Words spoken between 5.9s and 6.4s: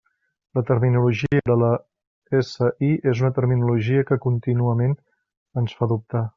dubtar.